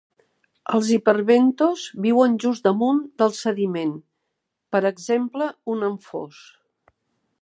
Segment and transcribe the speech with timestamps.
[0.77, 3.93] Els hiperbentos viuen just damunt del sediment,
[4.77, 6.41] per exemple un anfós.